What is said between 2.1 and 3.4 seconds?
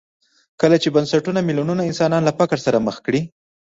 له فقر سره مخ کړي.